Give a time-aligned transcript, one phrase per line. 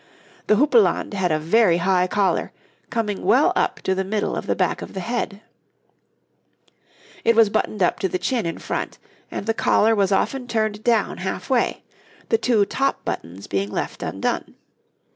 [0.47, 2.51] The houppelande had a very high collar,
[2.89, 5.41] coming well up to the middle of the back of the head;
[7.23, 8.97] it was buttoned up to the chin in front,
[9.29, 11.83] and the collar was often turned down half way,
[12.29, 14.55] the two top buttons being left undone.